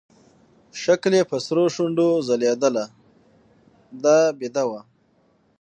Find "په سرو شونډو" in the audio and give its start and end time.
1.31-2.07